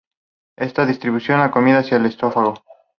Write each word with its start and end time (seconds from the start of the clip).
Estos 0.57 0.87
distribuyen 0.87 1.37
la 1.37 1.51
comida 1.51 1.77
hacia 1.77 1.97
el 1.97 2.07
esófago. 2.07 2.55